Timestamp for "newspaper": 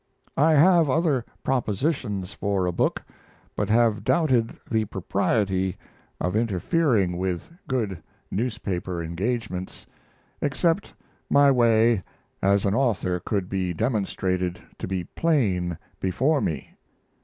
8.31-9.03